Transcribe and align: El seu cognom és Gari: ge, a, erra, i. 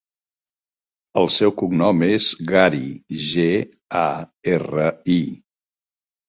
El 1.21 1.27
seu 1.35 1.51
cognom 1.61 2.01
és 2.07 2.29
Gari: 2.53 2.81
ge, 3.27 3.45
a, 4.01 4.07
erra, 4.55 4.89
i. 5.19 5.21